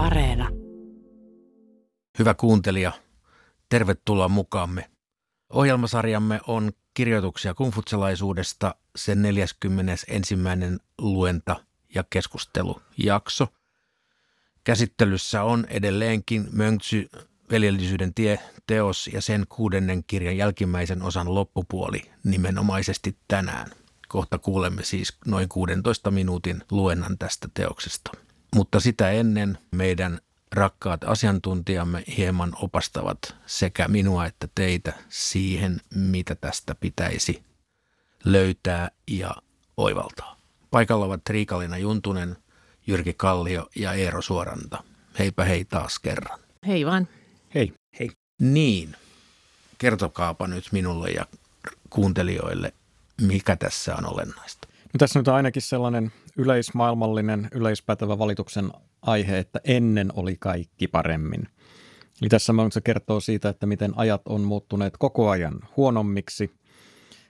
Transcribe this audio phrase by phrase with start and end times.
[0.00, 0.48] Areena.
[2.18, 2.92] Hyvä kuuntelija,
[3.68, 4.90] tervetuloa mukaamme.
[5.50, 10.34] Ohjelmasarjamme on kirjoituksia kungfutselaisuudesta, sen 41.
[10.98, 11.56] luenta
[11.94, 13.48] ja keskustelujakso.
[14.64, 17.08] Käsittelyssä on edelleenkin Mönksy
[17.50, 23.70] veljellisyyden tie teos ja sen kuudennen kirjan jälkimmäisen osan loppupuoli nimenomaisesti tänään.
[24.08, 28.29] Kohta kuulemme siis noin 16 minuutin luennan tästä teoksesta.
[28.54, 30.20] Mutta sitä ennen meidän
[30.52, 37.42] rakkaat asiantuntijamme hieman opastavat sekä minua että teitä siihen, mitä tästä pitäisi
[38.24, 39.30] löytää ja
[39.76, 40.36] oivaltaa.
[40.70, 42.36] Paikalla ovat Riikalina Juntunen,
[42.86, 44.84] Jyrki Kallio ja Eero Suoranta.
[45.18, 46.38] Heipä hei taas kerran.
[46.66, 47.08] Hei vaan.
[47.54, 47.72] Hei.
[47.98, 48.10] Hei.
[48.40, 48.96] Niin,
[49.78, 51.26] kertokaapa nyt minulle ja
[51.90, 52.72] kuuntelijoille,
[53.20, 54.68] mikä tässä on olennaista.
[54.92, 58.70] No tässä nyt on ainakin sellainen yleismaailmallinen, yleispätevä valituksen
[59.02, 61.48] aihe, että ennen oli kaikki paremmin.
[62.22, 66.50] Eli tässä se kertoo siitä, että miten ajat on muuttuneet koko ajan huonommiksi.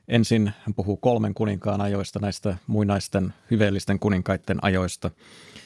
[0.09, 5.11] Ensin hän puhuu kolmen kuninkaan ajoista, näistä muinaisten hyveellisten kuninkaiden ajoista,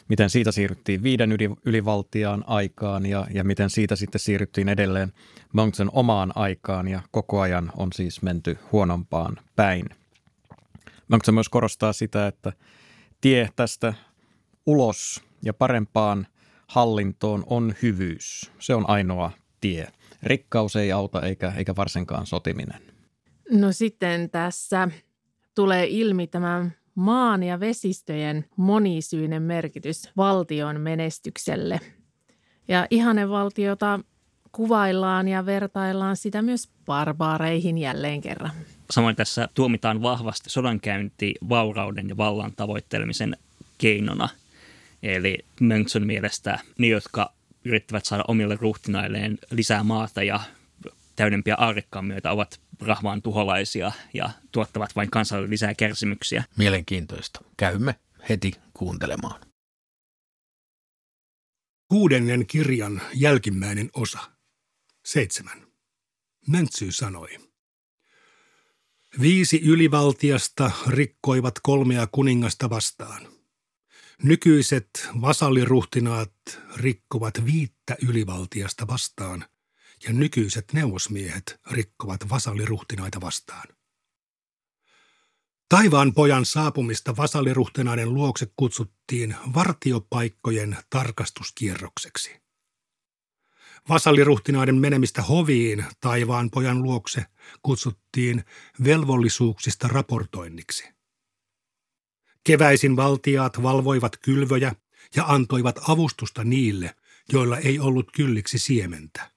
[0.09, 5.13] miten siitä siirryttiin viiden ylivaltiaan aikaan ja, ja miten siitä sitten siirryttiin edelleen
[5.53, 9.89] Monksen omaan aikaan ja koko ajan on siis menty huonompaan päin.
[11.09, 12.53] Monksen myös korostaa sitä, että
[13.25, 13.95] tie tästä
[14.67, 16.27] ulos ja parempaan
[16.67, 18.53] hallintoon on hyvyys.
[18.59, 19.89] Se on ainoa tie.
[20.23, 22.83] Rikkaus ei auta eikä, eikä varsinkaan sotiminen.
[23.51, 24.89] No sitten tässä
[25.55, 31.81] tulee ilmi tämä maan ja vesistöjen monisyinen merkitys valtion menestykselle.
[32.69, 32.87] Ja
[33.29, 34.01] valtiota
[34.53, 38.53] kuvaillaan ja vertaillaan sitä myös barbaareihin jälleen kerran.
[38.91, 43.37] Samoin tässä tuomitaan vahvasti sodankäynti vaurauden ja vallan tavoittelemisen
[43.79, 44.29] keinona.
[45.03, 47.33] Eli Mönkson mielestä ne, jotka
[47.65, 50.41] yrittävät saada omille ruhtinailleen lisää maata ja
[51.17, 56.45] täydempiä aarikkaan myötä ovat rahvaan tuholaisia ja tuottavat vain kansalle lisää kärsimyksiä.
[56.59, 57.45] Mielenkiintoista.
[57.57, 57.95] Käymme
[58.29, 59.41] heti kuuntelemaan.
[61.89, 64.19] Kuudennen kirjan jälkimmäinen osa.
[65.05, 65.67] Seitsemän.
[66.49, 67.54] Mäntsy sanoi.
[69.21, 73.29] Viisi ylivaltiasta rikkoivat kolmea kuningasta vastaan.
[74.23, 76.33] Nykyiset vasalliruhtinaat
[76.77, 79.45] rikkovat viittä ylivaltiasta vastaan
[80.05, 83.69] ja nykyiset neuvosmiehet rikkovat vasalliruhtinaita vastaan.
[85.69, 92.44] Taivaan pojan saapumista vasalliruhtinaiden luokse kutsuttiin vartiopaikkojen tarkastuskierrokseksi.
[93.89, 97.25] Vasalliruhtinaiden menemistä hoviin taivaan pojan luokse
[97.63, 98.45] kutsuttiin
[98.85, 100.85] velvollisuuksista raportoinniksi.
[102.45, 104.75] Keväisin valtiaat valvoivat kylvöjä
[105.17, 106.97] ja antoivat avustusta niille,
[107.33, 109.31] joilla ei ollut kylliksi siementä.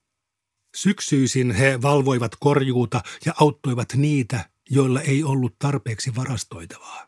[0.76, 7.08] Syksyisin he valvoivat korjuuta ja auttoivat niitä, joilla ei ollut tarpeeksi varastoitavaa.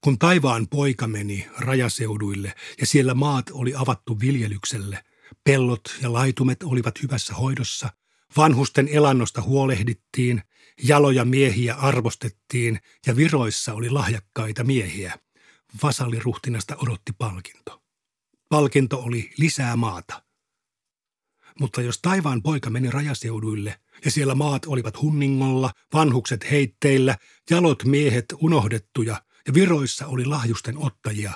[0.00, 5.04] Kun taivaan poika meni rajaseuduille ja siellä maat oli avattu viljelykselle,
[5.44, 7.90] pellot ja laitumet olivat hyvässä hoidossa,
[8.36, 10.42] vanhusten elannosta huolehdittiin,
[10.82, 15.18] jaloja miehiä arvostettiin ja viroissa oli lahjakkaita miehiä.
[15.82, 17.82] Vasalliruhtinasta odotti palkinto.
[18.48, 20.22] Palkinto oli lisää maata–
[21.60, 27.16] mutta jos taivaan poika meni rajaseuduille ja siellä maat olivat hunningolla, vanhukset heitteillä,
[27.50, 31.32] jalot miehet unohdettuja ja viroissa oli lahjusten ottajia,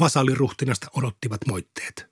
[0.00, 2.11] vasalliruhtinasta odottivat moitteet.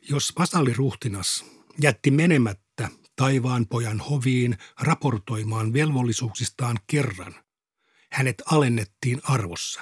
[0.00, 1.44] Jos vasalliruhtinas
[1.80, 7.34] jätti menemättä taivaan pojan hoviin raportoimaan velvollisuuksistaan kerran,
[8.12, 9.80] hänet alennettiin arvossa.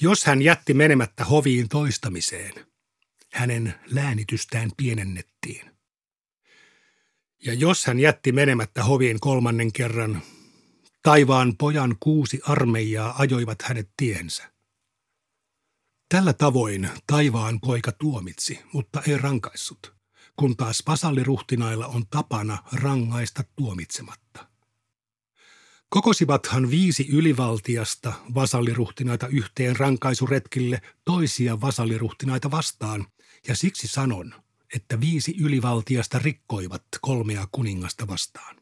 [0.00, 2.52] Jos hän jätti menemättä hoviin toistamiseen–
[3.32, 5.70] hänen läänitystään pienennettiin.
[7.44, 10.22] Ja jos hän jätti menemättä hoviin kolmannen kerran,
[11.02, 14.51] taivaan pojan kuusi armeijaa ajoivat hänet tiensä.
[16.12, 19.94] Tällä tavoin taivaan poika tuomitsi, mutta ei rankaissut,
[20.36, 24.46] kun taas vasalliruhtinailla on tapana rangaista tuomitsematta.
[25.88, 33.06] Kokosivathan viisi ylivaltiasta vasalliruhtinaita yhteen rankaisuretkille toisia vasalliruhtinaita vastaan,
[33.48, 34.34] ja siksi sanon,
[34.74, 38.56] että viisi ylivaltiasta rikkoivat kolmea kuningasta vastaan.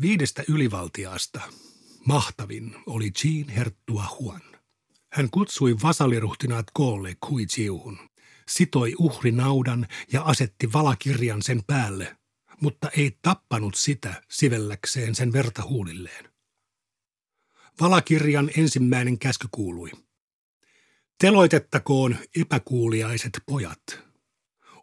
[0.00, 1.40] Viidestä ylivaltiasta
[2.06, 4.49] mahtavin oli Jean Herttua Huan.
[5.12, 7.98] Hän kutsui vasalliruhtinaat koolle Kuitsiuhun,
[8.48, 12.16] sitoi uhrinaudan ja asetti valakirjan sen päälle,
[12.60, 16.30] mutta ei tappanut sitä sivelläkseen sen verta huulilleen.
[17.80, 19.90] Valakirjan ensimmäinen käsky kuului–
[21.20, 23.82] Teloitettakoon epäkuuliaiset pojat.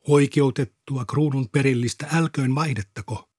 [0.08, 3.30] Oikeutettua kruunun perillistä älköön maihdettako.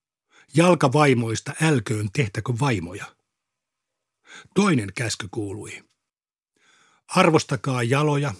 [0.55, 3.17] Jalkavaimoista älköön tehtäkö vaimoja.
[4.55, 5.88] Toinen käsky kuului.
[7.09, 8.35] Arvostakaa jaloja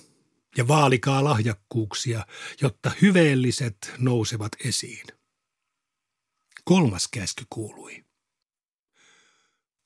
[0.56, 2.26] ja vaalikaa lahjakkuuksia,
[2.61, 5.06] jotta hyveelliset nousevat esiin.
[6.65, 8.05] Kolmas käsky kuului.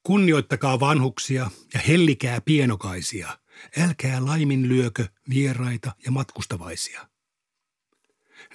[0.02, 3.38] Kunnioittakaa vanhuksia ja hellikää pienokaisia,
[3.79, 7.08] älkää laiminlyökö vieraita ja matkustavaisia.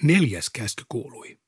[0.02, 1.38] Neljäs käsky kuului.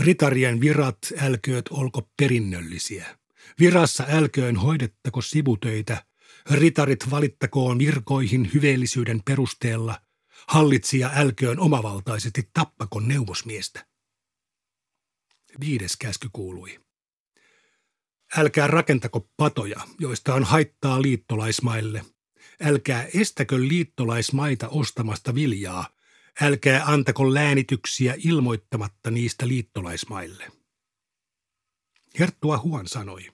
[0.00, 3.18] Ritarien virat älkööt olko perinnöllisiä.
[3.60, 6.04] Virassa älköön hoidettako sivutöitä.
[6.50, 10.00] Ritarit valittakoon virkoihin hyveellisyyden perusteella.
[10.48, 13.86] Hallitsija älköön omavaltaisesti tappako neuvosmiestä.
[15.60, 16.80] Viides käsky kuului.
[18.36, 22.04] Älkää rakentako patoja, joista on haittaa liittolaismaille.
[22.62, 25.88] Älkää estäkö liittolaismaita ostamasta viljaa.
[26.40, 30.52] Älkää antako läänityksiä ilmoittamatta niistä liittolaismaille.
[32.18, 33.30] Herttua Huon sanoi.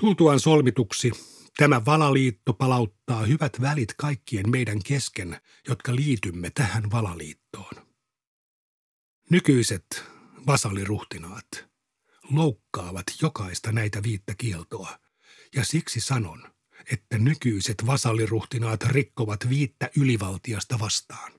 [0.00, 1.12] Tultuaan solmituksi,
[1.56, 7.90] tämä valaliitto palauttaa hyvät välit kaikkien meidän kesken, jotka liitymme tähän valaliittoon.
[9.30, 10.04] Nykyiset
[10.46, 11.48] vasaliruhtinaat
[12.30, 14.98] loukkaavat jokaista näitä viittä kieltoa,
[15.54, 16.42] ja siksi sanon,
[16.92, 21.32] että nykyiset vasaliruhtinaat rikkovat viittä ylivaltiasta vastaan.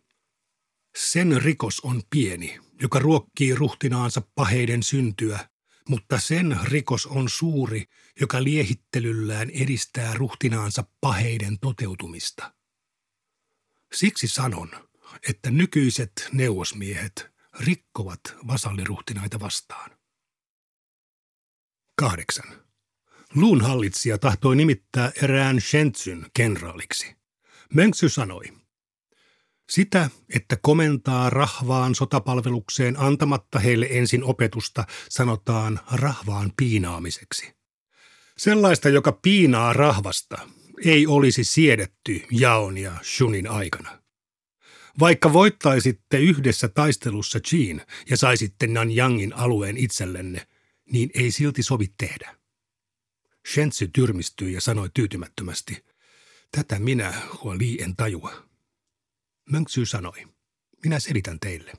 [0.97, 5.49] Sen rikos on pieni, joka ruokkii ruhtinaansa paheiden syntyä,
[5.89, 7.85] mutta sen rikos on suuri,
[8.21, 12.53] joka liehittelyllään edistää ruhtinaansa paheiden toteutumista.
[13.93, 14.71] Siksi sanon,
[15.29, 19.91] että nykyiset neuvosmiehet rikkovat vasalliruhtinaita vastaan.
[21.95, 22.61] Kahdeksan.
[23.35, 27.15] Luun hallitsija tahtoi nimittää erään Shentsyn kenraaliksi.
[27.73, 28.43] Mönksy sanoi,
[29.69, 37.60] sitä, että komentaa rahvaan sotapalvelukseen antamatta heille ensin opetusta, sanotaan rahvaan piinaamiseksi.
[38.41, 40.49] Sellaista, joka piinaa rahvasta,
[40.85, 44.01] ei olisi siedetty Jaon ja Shunin aikana.
[44.99, 50.47] Vaikka voittaisitte yhdessä taistelussa Chin ja saisitte Nanyangin alueen itsellenne,
[50.91, 52.35] niin ei silti sovi tehdä.
[53.53, 55.85] Shensi tyrmistyi ja sanoi tyytymättömästi,
[56.51, 57.13] tätä minä,
[57.57, 58.47] Li, en tajua.
[59.49, 60.27] Mönksy sanoi,
[60.83, 61.73] minä selitän teille.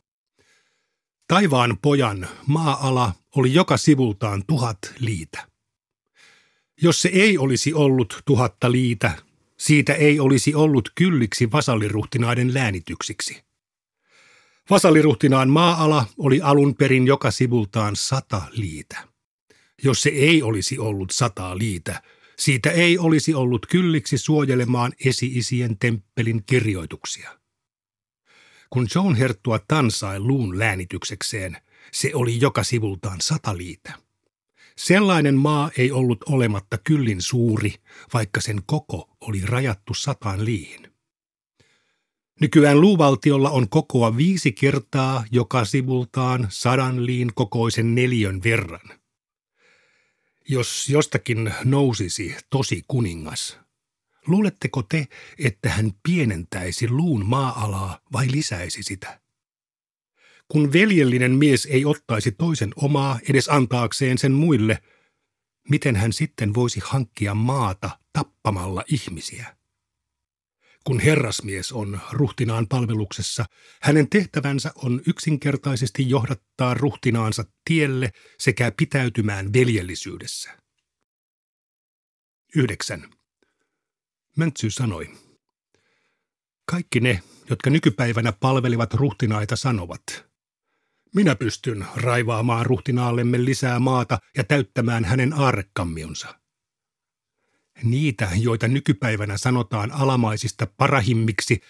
[1.28, 5.51] Taivaan pojan maa-ala oli joka sivultaan tuhat liitä.
[6.82, 9.12] Jos se ei olisi ollut tuhatta liitä,
[9.58, 13.42] siitä ei olisi ollut kylliksi vasalliruhtinaiden läänityksiksi.
[14.70, 19.08] Vasalliruhtinaan maa-ala oli alun perin joka sivultaan sata liitä.
[19.82, 22.02] Jos se ei olisi ollut sata liitä,
[22.38, 27.38] siitä ei olisi ollut kylliksi suojelemaan esi-isien temppelin kirjoituksia.
[28.70, 31.56] Kun John Herttua tansai luun läänityksekseen,
[31.92, 34.11] se oli joka sivultaan sata liitä.
[34.76, 37.74] Sellainen maa ei ollut olematta kyllin suuri,
[38.14, 40.92] vaikka sen koko oli rajattu sataan liihin.
[42.40, 48.98] Nykyään luuvaltiolla on kokoa viisi kertaa joka sivultaan sadan liin kokoisen neljön verran.
[50.48, 53.58] Jos jostakin nousisi tosi kuningas,
[54.26, 55.06] luuletteko te,
[55.38, 59.21] että hän pienentäisi luun maa-alaa vai lisäisi sitä?
[60.52, 64.82] Kun veljellinen mies ei ottaisi toisen omaa edes antaakseen sen muille,
[65.68, 69.56] miten hän sitten voisi hankkia maata tappamalla ihmisiä?
[70.84, 73.44] Kun herrasmies on ruhtinaan palveluksessa,
[73.82, 80.50] hänen tehtävänsä on yksinkertaisesti johdattaa ruhtinaansa tielle sekä pitäytymään veljellisyydessä.
[82.56, 83.08] 9.
[84.36, 85.10] Möntsy sanoi,
[86.64, 90.31] kaikki ne, jotka nykypäivänä palvelivat ruhtinaita, sanovat,
[91.14, 96.40] minä pystyn raivaamaan ruhtinaallemme lisää maata ja täyttämään hänen aarrekammionsa.
[97.82, 101.60] Niitä, joita nykypäivänä sanotaan alamaisista parahimmiksi,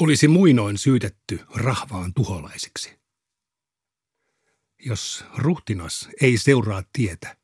[0.00, 2.98] olisi muinoin syytetty rahvaan tuholaisiksi.
[4.84, 7.36] Jos ruhtinas ei seuraa tietä,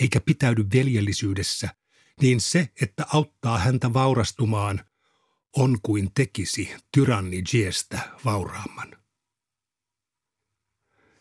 [0.00, 1.68] eikä pitäydy veljellisyydessä,
[2.20, 4.84] niin se, että auttaa häntä vaurastumaan,
[5.56, 9.03] on kuin tekisi tyranni Jiestä vauraamman.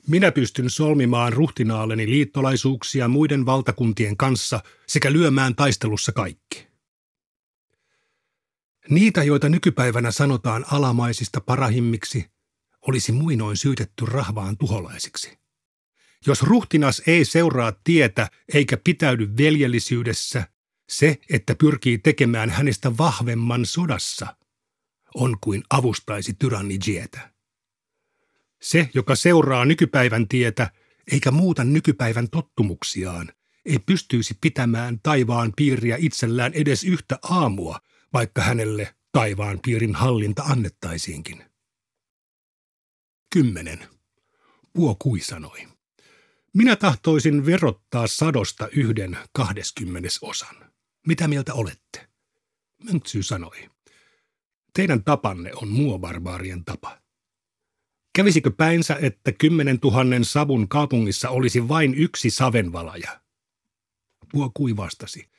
[0.07, 6.67] Minä pystyn solmimaan ruhtinaalleni liittolaisuuksia muiden valtakuntien kanssa sekä lyömään taistelussa kaikki.
[8.89, 12.25] Niitä, joita nykypäivänä sanotaan alamaisista parahimmiksi,
[12.87, 15.37] olisi muinoin syytetty rahvaan tuholaisiksi.
[16.27, 20.47] Jos ruhtinas ei seuraa tietä eikä pitäydy veljellisyydessä,
[20.89, 24.35] se, että pyrkii tekemään hänestä vahvemman sodassa,
[25.15, 27.32] on kuin avustaisi tyranni Jietä.
[28.63, 30.71] Se, joka seuraa nykypäivän tietä,
[31.11, 33.29] eikä muuta nykypäivän tottumuksiaan,
[33.65, 37.79] ei pystyisi pitämään taivaan piiriä itsellään edes yhtä aamua,
[38.13, 41.43] vaikka hänelle taivaan piirin hallinta annettaisiinkin.
[43.33, 43.87] Kymmenen.
[44.73, 45.67] Puo kui sanoi.
[46.53, 50.55] Minä tahtoisin verottaa sadosta yhden kahdeskymmenes osan.
[51.07, 52.07] Mitä mieltä olette?
[52.83, 53.69] Mönksy sanoi.
[54.73, 57.02] Teidän tapanne on muobarbaarien tapa.
[58.15, 63.21] Kävisikö päinsä, että kymmenen tuhannen savun kaupungissa olisi vain yksi savenvalaja?
[64.31, 65.29] Puo kui vastasi.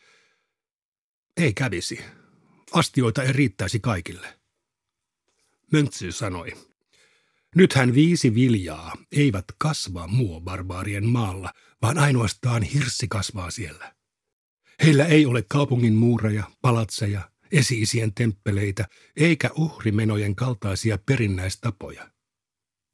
[1.37, 2.01] Ei kävisi.
[2.73, 4.39] Astioita ei riittäisi kaikille.
[5.73, 6.53] Möntsy sanoi.
[7.57, 11.53] Nythän viisi viljaa eivät kasva muobarbaarien maalla,
[11.83, 13.95] vaan ainoastaan hirssi kasvaa siellä.
[14.83, 22.14] Heillä ei ole kaupungin muureja, palatseja, esi-isien temppeleitä eikä uhrimenojen kaltaisia perinnäistapoja.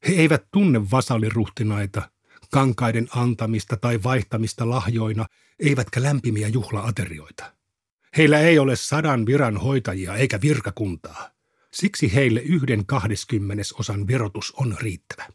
[0.07, 2.09] He eivät tunne vasalliruhtinaita,
[2.51, 5.25] kankaiden antamista tai vaihtamista lahjoina,
[5.59, 7.53] eivätkä lämpimiä juhlaaterioita.
[8.17, 11.29] Heillä ei ole sadan viran hoitajia eikä virkakuntaa.
[11.73, 15.27] Siksi heille yhden kahdeskymmenes osan verotus on riittävä.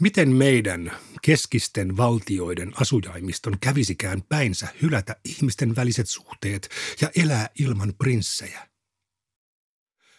[0.00, 6.68] Miten meidän keskisten valtioiden asujaimiston kävisikään päinsä hylätä ihmisten väliset suhteet
[7.00, 8.68] ja elää ilman prinssejä?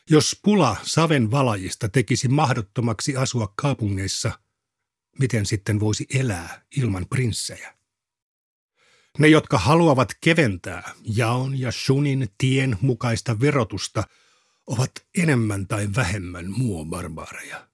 [0.09, 4.39] Jos pula saven valajista tekisi mahdottomaksi asua kaupungeissa,
[5.19, 7.77] miten sitten voisi elää ilman prinssejä?
[9.17, 14.03] Ne, jotka haluavat keventää jaon ja shunin tien mukaista verotusta,
[14.67, 17.67] ovat enemmän tai vähemmän muobarbaareja.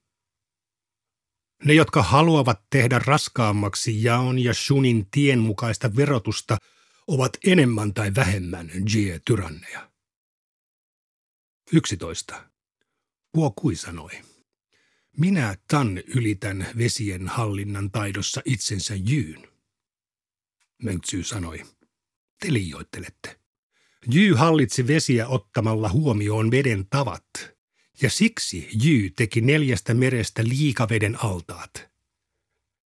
[1.66, 6.58] Ne, jotka haluavat tehdä raskaammaksi jaon ja shunin tien mukaista verotusta,
[7.08, 9.93] ovat enemmän tai vähemmän jie-tyranneja.
[11.74, 12.50] 11.
[13.32, 14.12] Puo Kui sanoi.
[15.18, 19.48] Minä Tan ylitän vesien hallinnan taidossa itsensä jyyn.
[20.84, 21.64] Mönksy sanoi.
[22.40, 23.40] Te liioittelette.
[24.14, 27.30] Jy hallitsi vesiä ottamalla huomioon veden tavat,
[28.02, 31.92] ja siksi Jy teki neljästä merestä liikaveden altaat.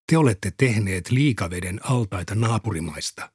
[0.09, 3.31] Te olette tehneet liikaveden altaita naapurimaista.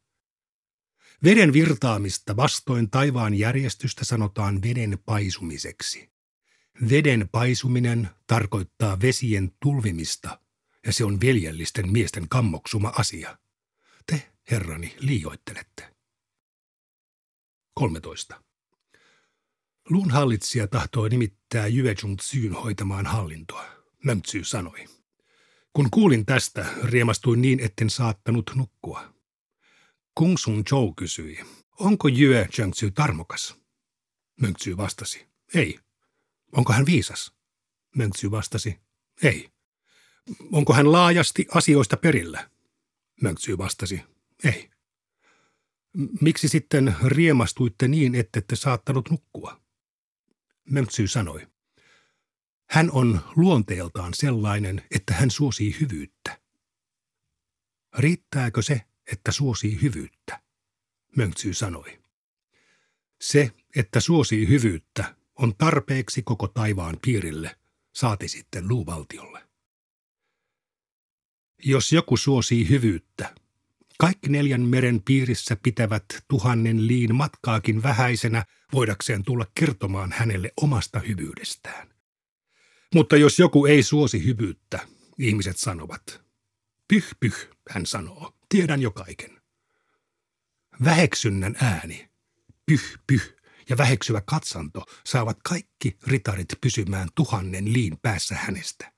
[1.24, 6.10] Veden virtaamista vastoin taivaan järjestystä sanotaan veden paisumiseksi.
[6.90, 10.40] Veden paisuminen tarkoittaa vesien tulvimista,
[10.86, 13.38] ja se on veljellisten miesten kammoksuma asia.
[14.06, 15.94] Te, herrani, liioittelette.
[17.74, 18.42] 13.
[19.90, 23.64] Luun hallitsija tahtoi nimittää Jyejung Tsyyn hoitamaan hallintoa,
[24.04, 24.84] Mömtsy sanoi.
[25.72, 29.21] Kun kuulin tästä, riemastuin niin, etten saattanut nukkua.
[30.14, 31.40] Kung Sun Zhou kysyi,
[31.80, 33.56] onko Jue Zhengzhy tarmokas?
[34.40, 35.78] Mönksy vastasi, ei.
[36.52, 37.32] Onko hän viisas?
[37.96, 38.80] Mönksy vastasi,
[39.22, 39.52] ei.
[40.52, 42.50] Onko hän laajasti asioista perillä?
[43.22, 44.00] Mönksy vastasi,
[44.44, 44.70] ei.
[46.20, 49.60] Miksi sitten riemastuitte niin, ettette saattanut nukkua?
[50.70, 51.46] Mönksy sanoi.
[52.70, 56.40] Hän on luonteeltaan sellainen, että hän suosii hyvyyttä.
[57.98, 58.80] Riittääkö se,
[59.12, 60.42] että suosii hyvyyttä?
[61.16, 62.02] Mönksy sanoi.
[63.20, 67.56] Se, että suosii hyvyyttä, on tarpeeksi koko taivaan piirille,
[67.92, 69.42] saati sitten luuvaltiolle.
[71.64, 73.34] Jos joku suosii hyvyyttä,
[73.98, 81.94] kaikki neljän meren piirissä pitävät tuhannen liin matkaakin vähäisenä voidakseen tulla kertomaan hänelle omasta hyvyydestään.
[82.94, 86.22] Mutta jos joku ei suosi hyvyyttä, ihmiset sanovat.
[86.88, 89.42] Pyh, pyh, hän sanoo, tiedän jo kaiken.
[90.84, 92.08] Väheksynnän ääni,
[92.66, 93.36] pyh, pyh
[93.68, 98.92] ja väheksyvä katsanto saavat kaikki ritarit pysymään tuhannen liin päässä hänestä.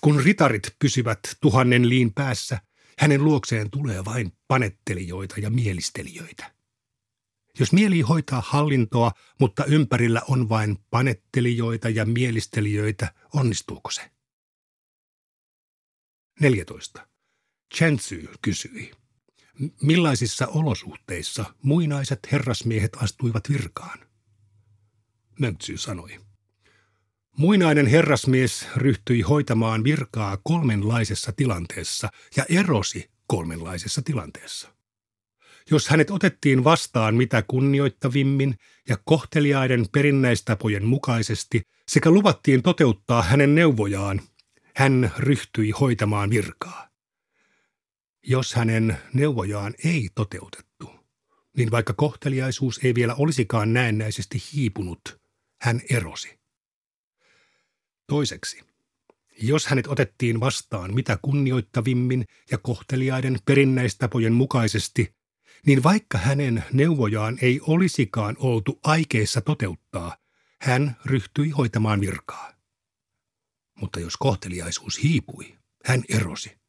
[0.00, 2.60] Kun ritarit pysyvät tuhannen liin päässä,
[2.98, 6.54] hänen luokseen tulee vain panettelijoita ja mielistelijöitä.
[7.58, 14.10] Jos mieli hoitaa hallintoa, mutta ympärillä on vain panettelijoita ja mielistelijöitä, onnistuuko se?
[16.40, 17.13] 14.
[17.74, 18.90] Chensy kysyi.
[19.82, 23.98] Millaisissa olosuhteissa muinaiset herrasmiehet astuivat virkaan?
[25.40, 26.20] Mönksy sanoi.
[27.38, 34.74] Muinainen herrasmies ryhtyi hoitamaan virkaa kolmenlaisessa tilanteessa ja erosi kolmenlaisessa tilanteessa.
[35.70, 38.54] Jos hänet otettiin vastaan mitä kunnioittavimmin
[38.88, 44.20] ja kohteliaiden perinnäistapojen mukaisesti sekä luvattiin toteuttaa hänen neuvojaan,
[44.76, 46.93] hän ryhtyi hoitamaan virkaa.
[48.26, 50.90] Jos hänen neuvojaan ei toteutettu,
[51.56, 55.20] niin vaikka kohteliaisuus ei vielä olisikaan näennäisesti hiipunut,
[55.60, 56.38] hän erosi.
[58.06, 58.60] Toiseksi,
[59.42, 65.14] jos hänet otettiin vastaan mitä kunnioittavimmin ja kohteliaiden perinnäistapojen mukaisesti,
[65.66, 70.16] niin vaikka hänen neuvojaan ei olisikaan oltu aikeissa toteuttaa,
[70.60, 72.52] hän ryhtyi hoitamaan virkaa.
[73.80, 76.63] Mutta jos kohteliaisuus hiipui, hän erosi.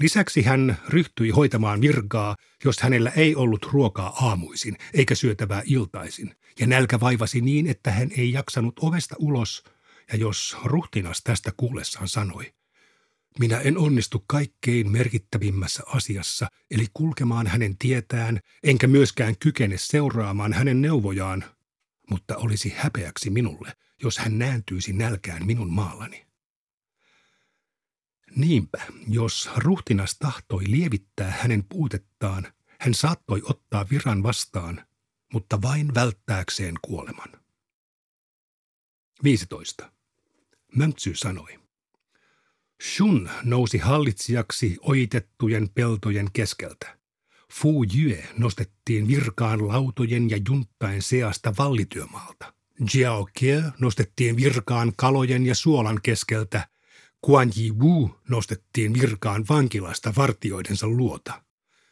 [0.00, 6.66] Lisäksi hän ryhtyi hoitamaan virkaa, jos hänellä ei ollut ruokaa aamuisin eikä syötävää iltaisin, ja
[6.66, 9.64] nälkä vaivasi niin, että hän ei jaksanut ovesta ulos,
[10.12, 12.52] ja jos ruhtinas tästä kuullessaan sanoi,
[13.38, 20.82] minä en onnistu kaikkein merkittävimmässä asiassa, eli kulkemaan hänen tietään, enkä myöskään kykene seuraamaan hänen
[20.82, 21.44] neuvojaan,
[22.10, 23.72] mutta olisi häpeäksi minulle,
[24.02, 26.25] jos hän nääntyisi nälkään minun maallani.
[28.36, 32.46] Niinpä, jos ruhtinas tahtoi lievittää hänen puutettaan,
[32.80, 34.86] hän saattoi ottaa viran vastaan,
[35.32, 37.28] mutta vain välttääkseen kuoleman.
[39.24, 39.92] 15.
[40.74, 41.58] Mönksy sanoi.
[42.82, 46.98] Shun nousi hallitsijaksi ojitettujen peltojen keskeltä.
[47.52, 52.54] Fu Yue nostettiin virkaan lautojen ja juntain seasta vallityömaalta.
[52.94, 56.68] Jiao Kie nostettiin virkaan kalojen ja suolan keskeltä.
[57.26, 61.42] Guan Yi Wu nostettiin virkaan vankilasta vartioidensa luota.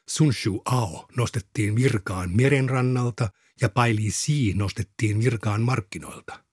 [0.09, 6.45] Sun Shu Ao nostettiin virkaan merenrannalta ja Pai Li Si nostettiin virkaan markkinoilta.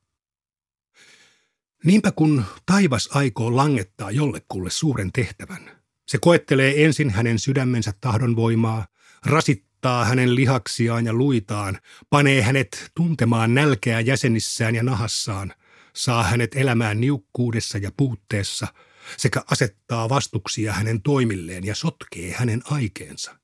[1.84, 5.72] Niinpä kun taivas aikoo langettaa jollekulle suuren tehtävän,
[6.08, 8.88] se koettelee ensin hänen sydämensä tahdonvoimaa,
[9.26, 15.54] rasittaa hänen lihaksiaan ja luitaan, panee hänet tuntemaan nälkeä jäsenissään ja nahassaan,
[15.96, 18.68] saa hänet elämään niukkuudessa ja puutteessa
[19.18, 23.40] sekä asettaa vastuksia hänen toimilleen ja sotkee hänen aikeensa.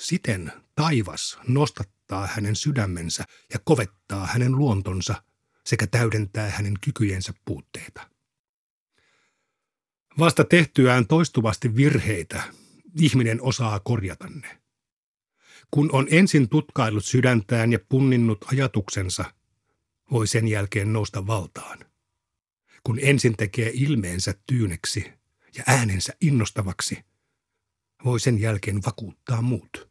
[0.00, 5.22] Siten taivas nostattaa hänen sydämensä ja kovettaa hänen luontonsa
[5.66, 8.10] sekä täydentää hänen kykyjensä puutteita.
[10.18, 12.42] Vasta tehtyään toistuvasti virheitä,
[13.00, 14.60] ihminen osaa korjata ne.
[15.70, 19.24] Kun on ensin tutkaillut sydäntään ja punninnut ajatuksensa,
[20.12, 21.78] voi sen jälkeen nousta valtaan.
[22.84, 25.12] Kun ensin tekee ilmeensä tyyneksi
[25.56, 27.04] ja äänensä innostavaksi,
[28.04, 29.90] voi sen jälkeen vakuuttaa muut.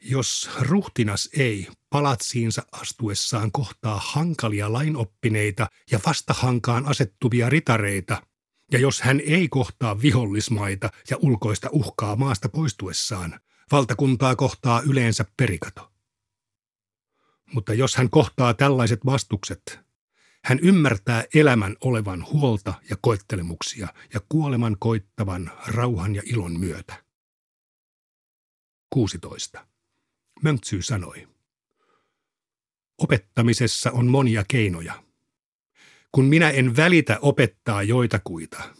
[0.00, 8.22] Jos ruhtinas ei palatsiinsa astuessaan kohtaa hankalia lainoppineita ja vastahankaan asettuvia ritareita,
[8.72, 13.40] ja jos hän ei kohtaa vihollismaita ja ulkoista uhkaa maasta poistuessaan,
[13.72, 15.89] valtakuntaa kohtaa yleensä perikato.
[17.52, 19.80] Mutta jos hän kohtaa tällaiset vastukset,
[20.44, 27.04] hän ymmärtää elämän olevan huolta ja koettelemuksia ja kuoleman koittavan rauhan ja ilon myötä.
[28.90, 29.66] 16.
[30.42, 31.28] Mönksy sanoi.
[32.98, 35.02] Opettamisessa on monia keinoja.
[36.12, 38.74] Kun minä en välitä opettaa joitakuita,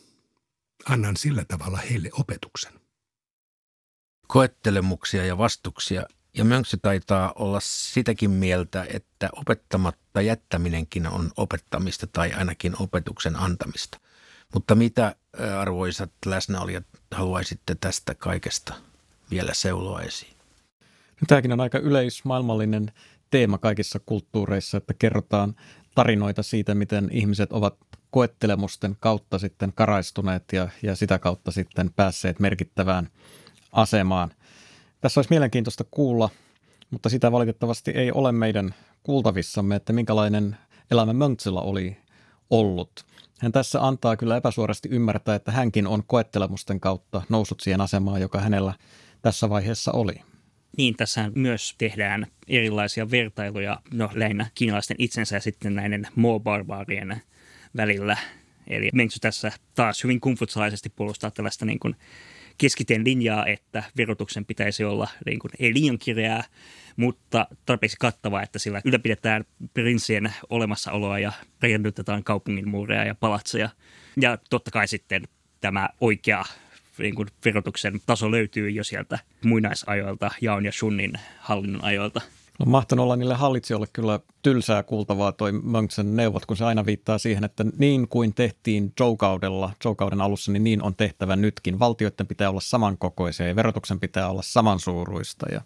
[0.84, 2.80] annan sillä tavalla heille opetuksen.
[4.26, 12.32] Koettelemuksia ja vastuksia ja Mönksy taitaa olla sitäkin mieltä, että opettamatta jättäminenkin on opettamista tai
[12.32, 14.00] ainakin opetuksen antamista.
[14.54, 15.16] Mutta mitä
[15.58, 18.74] arvoisat läsnäolijat haluaisitte tästä kaikesta
[19.30, 20.34] vielä seuloa esiin?
[21.20, 22.92] No, tämäkin on aika yleismaailmallinen
[23.30, 25.54] teema kaikissa kulttuureissa, että kerrotaan
[25.94, 27.76] tarinoita siitä, miten ihmiset ovat
[28.10, 33.08] koettelemusten kautta sitten karaistuneet ja, ja sitä kautta sitten päässeet merkittävään
[33.72, 34.30] asemaan.
[35.00, 36.30] Tässä olisi mielenkiintoista kuulla,
[36.90, 40.56] mutta sitä valitettavasti ei ole meidän kuultavissamme, että minkälainen
[40.90, 41.96] elämä Möntsillä oli
[42.50, 43.06] ollut.
[43.38, 48.40] Hän tässä antaa kyllä epäsuorasti ymmärtää, että hänkin on koettelemusten kautta noussut siihen asemaan, joka
[48.40, 48.74] hänellä
[49.22, 50.14] tässä vaiheessa oli.
[50.76, 57.22] Niin, tässä myös tehdään erilaisia vertailuja, no lähinnä kiinalaisten itsensä ja sitten näiden muobarbaarien
[57.76, 58.16] välillä.
[58.66, 61.96] Eli Mengsy tässä taas hyvin kumfutsalaisesti puolustaa tällaista niin kuin
[62.60, 66.44] keskiteen linjaa, että verotuksen pitäisi olla niin kuin, ei liian kireää,
[66.96, 69.44] mutta tarpeeksi kattavaa, että sillä ylläpidetään
[69.74, 73.68] prinssien olemassaoloa ja rakennutetaan kaupungin muureja ja palatseja.
[74.20, 75.28] Ja totta kai sitten
[75.60, 76.44] tämä oikea
[76.98, 82.20] niin kuin verotuksen taso löytyy jo sieltä muinaisajoilta, Jaon ja Shunnin hallinnon ajoilta.
[82.60, 87.18] No mahtanut olla niille hallitsijoille kyllä tylsää kuultavaa toi Mönksen neuvot, kun se aina viittaa
[87.18, 91.78] siihen, että niin kuin tehtiin Joe-kaudella, Joe-kauden alussa, niin niin on tehtävä nytkin.
[91.78, 95.46] Valtioiden pitää olla samankokoisia ja verotuksen pitää olla samansuuruista.
[95.52, 95.60] Ja...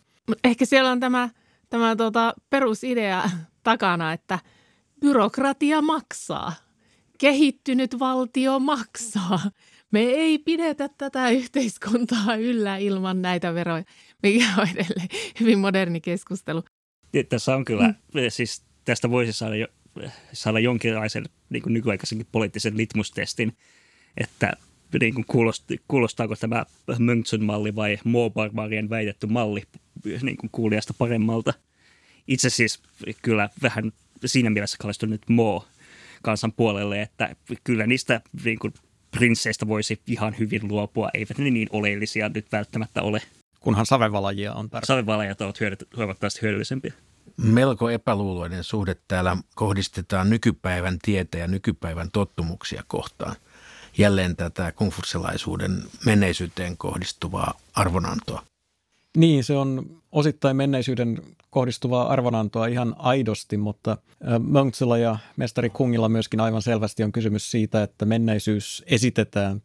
[0.44, 1.28] Ehkä siellä on tämä,
[1.70, 3.30] tämä tuota, perusidea
[3.62, 4.38] takana, että
[5.00, 6.52] byrokratia maksaa.
[7.18, 9.40] Kehittynyt valtio maksaa
[9.94, 13.84] me ei pidetä tätä yhteiskuntaa yllä ilman näitä veroja,
[14.22, 15.08] mikä on edelleen
[15.40, 16.62] hyvin moderni keskustelu.
[17.28, 18.20] Tässä on kyllä, mm.
[18.28, 19.66] siis tästä voisi saada jo
[20.32, 23.56] saada jonkinlaisen niin kuin nykyaikaisenkin poliittisen litmustestin,
[24.16, 24.52] että
[25.00, 26.64] niin kuin kuulost, kuulostaako tämä
[26.98, 29.62] Mönkson-malli vai Mo-barbarien väitetty malli
[30.22, 31.54] niin kuin kuulijasta paremmalta.
[32.28, 32.82] Itse siis
[33.22, 33.92] kyllä vähän
[34.24, 35.66] siinä mielessä kallistun nyt Mo
[36.22, 38.74] kansan puolelle, että kyllä niistä niin kuin
[39.10, 41.10] prinsseistä voisi ihan hyvin luopua.
[41.14, 43.22] Eivät ne niin oleellisia nyt välttämättä ole.
[43.64, 44.86] Kunhan savevalajia on tarpeen.
[44.86, 45.56] Savevalajat ovat
[45.96, 46.92] huomattavasti hyödyllisempiä.
[47.36, 53.36] Melko epäluuloinen suhde täällä kohdistetaan nykypäivän tietä ja nykypäivän tottumuksia kohtaan.
[53.98, 58.42] Jälleen tätä kungfutselaisuuden menneisyyteen kohdistuvaa arvonantoa.
[59.16, 63.96] Niin, se on osittain menneisyyden kohdistuvaa arvonantoa ihan aidosti, mutta
[64.38, 69.62] Mönksellä ja mestari Kungilla myöskin aivan selvästi on kysymys siitä, että menneisyys esitetään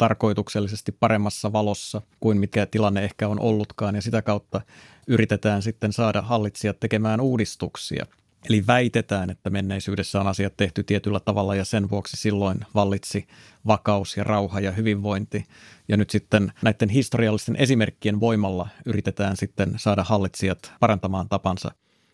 [0.00, 4.60] tarkoituksellisesti paremmassa valossa kuin mikä tilanne ehkä on ollutkaan ja sitä kautta
[5.06, 8.06] yritetään sitten saada hallitsijat tekemään uudistuksia.
[8.48, 13.26] Eli väitetään, että menneisyydessä on asiat tehty tietyllä tavalla ja sen vuoksi silloin vallitsi
[13.66, 15.44] vakaus ja rauha ja hyvinvointi.
[15.88, 21.70] Ja nyt sitten näiden historiallisten esimerkkien voimalla yritetään sitten saada hallitsijat parantamaan tapansa.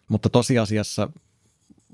[0.09, 1.09] Mutta tosiasiassa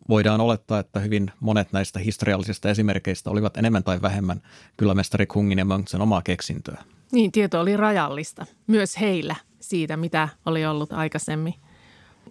[0.08, 4.42] voidaan olettaa, että hyvin monet näistä historiallisista esimerkkeistä olivat enemmän tai vähemmän
[4.76, 6.84] kyllä mestari Kungin ja Mönksen omaa keksintöä.
[7.12, 11.54] Niin, tieto oli rajallista myös heillä siitä, mitä oli ollut aikaisemmin.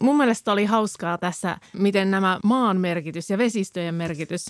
[0.01, 4.45] Mun mielestä oli hauskaa tässä, miten nämä maan merkitys ja vesistöjen merkitys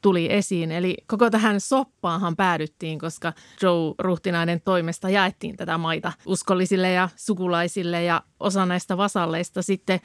[0.00, 0.72] tuli esiin.
[0.72, 3.32] Eli koko tähän soppaahan päädyttiin, koska
[3.62, 10.00] Joe Ruhtinainen toimesta jaettiin tätä maita uskollisille ja sukulaisille ja osa näistä vasalleista sitten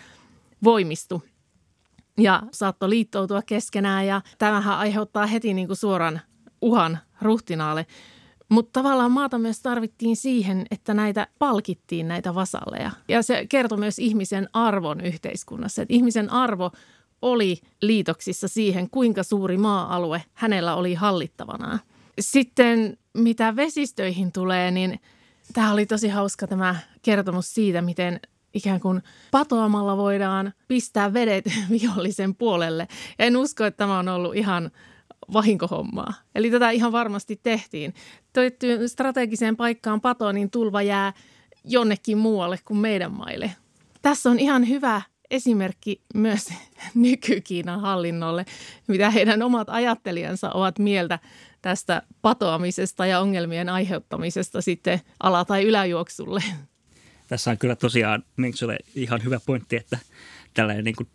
[0.64, 1.22] voimistui
[2.18, 6.22] ja saattoi liittoutua keskenään ja tämähän aiheuttaa heti niin kuin suoran
[6.62, 7.86] uhan ruhtinaalle.
[8.50, 12.92] Mutta tavallaan maata myös tarvittiin siihen, että näitä palkittiin näitä vasalleja.
[13.08, 15.82] Ja se kertoi myös ihmisen arvon yhteiskunnassa.
[15.82, 16.72] Että ihmisen arvo
[17.22, 21.80] oli liitoksissa siihen, kuinka suuri maa-alue hänellä oli hallittavanaan.
[22.20, 25.00] Sitten mitä vesistöihin tulee, niin
[25.54, 28.20] tämä oli tosi hauska tämä kertomus siitä, miten
[28.60, 32.88] ikään kuin patoamalla voidaan pistää vedet vihollisen puolelle.
[33.20, 34.72] En usko, että tämä on ollut ihan
[35.34, 36.14] vahinkohommaa.
[36.36, 37.94] Eli tätä ihan varmasti tehtiin.
[38.34, 41.14] Toittu strategiseen paikkaan pato, niin tulva jää
[41.64, 43.52] jonnekin muualle kuin meidän maille.
[44.02, 46.50] Tässä on ihan hyvä esimerkki myös
[46.96, 48.46] nyky-Kiinan hallinnolle,
[48.88, 51.20] mitä heidän omat ajattelijansa ovat mieltä
[51.62, 56.44] tästä patoamisesta ja ongelmien aiheuttamisesta sitten ala- tai yläjuoksulle.
[57.30, 59.98] Tässä on kyllä tosiaan Mengsule ihan hyvä pointti, että
[60.54, 61.10] tällainen niin kuin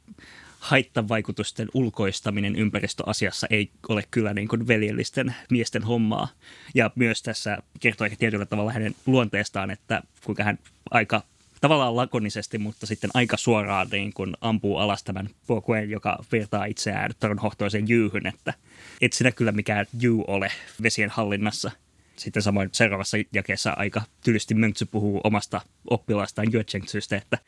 [0.59, 6.29] haittavaikutusten ulkoistaminen ympäristöasiassa ei ole kyllä niin kuin veljellisten miesten hommaa.
[6.74, 10.59] Ja myös tässä kertoo ehkä tietyllä tavalla hänen luonteestaan, että kuinka hän
[10.90, 11.22] aika
[11.61, 17.11] tavallaan lakonisesti, mutta sitten aika suoraan niin kuin ampuu alas tämän Pokuen, joka vertaa itseään
[17.20, 18.55] toronhohtoisen jyyhyn, että
[19.00, 21.70] et sinä kyllä mikään juu ole vesien hallinnassa.
[22.16, 27.38] Sitten samoin seuraavassa jakeessa aika tylysti Mönksy puhuu omasta oppilaastaan Jötsenksystä, että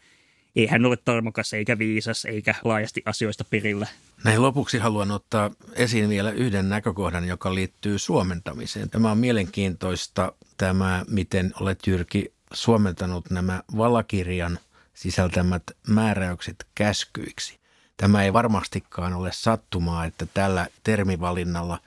[0.56, 3.86] ei hän ole tarmokas eikä viisas eikä laajasti asioista perillä.
[4.24, 8.90] Näin lopuksi haluan ottaa esiin vielä yhden näkökohdan, joka liittyy suomentamiseen.
[8.90, 14.58] Tämä on mielenkiintoista tämä, miten olet Jyrki suomentanut nämä valakirjan
[14.94, 17.58] sisältämät määräykset käskyiksi.
[17.96, 21.78] Tämä ei varmastikaan ole sattumaa, että tällä termivalinnalla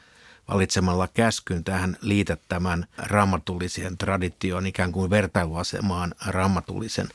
[0.49, 7.09] valitsemalla käskyn tähän liität tämän raamatulliseen traditioon ikään kuin vertailuasemaan raamatullisen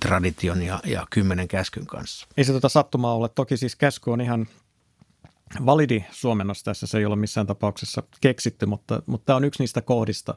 [0.00, 2.26] tradition ja, ja kymmenen käskyn kanssa.
[2.36, 3.28] Ei se tuota sattumaa ole.
[3.28, 4.46] Toki siis käsky on ihan
[5.66, 6.86] validi suomennos tässä.
[6.86, 10.34] Se ei ole missään tapauksessa keksitty, mutta, mutta tämä on yksi niistä kohdista,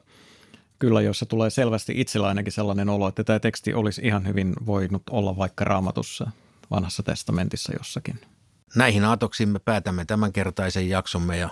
[0.78, 5.02] kyllä, joissa tulee selvästi itsellä ainakin sellainen olo, että tämä teksti olisi ihan hyvin voinut
[5.10, 6.30] olla vaikka raamatussa
[6.70, 8.20] vanhassa testamentissa jossakin.
[8.74, 11.48] Näihin aatoksiin me päätämme tämänkertaisen jaksomme ja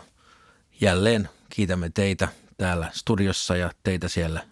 [0.80, 4.46] jälleen kiitämme teitä täällä studiossa ja teitä siellä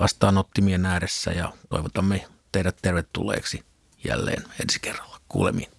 [0.00, 3.64] vastaanottimien ääressä ja toivotamme teidät tervetulleeksi
[4.04, 5.20] jälleen ensi kerralla.
[5.28, 5.75] Kuulemiin.